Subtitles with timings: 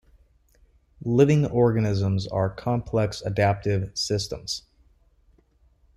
[1.05, 4.63] Living organisms are complex adaptive systems.